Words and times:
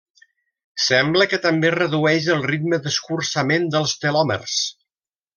Sembla 0.85 1.25
que 1.33 1.37
també 1.43 1.71
redueix 1.75 2.29
el 2.35 2.41
ritme 2.51 2.79
d'escurçament 2.87 3.67
dels 3.75 3.93
telòmers. 4.07 4.57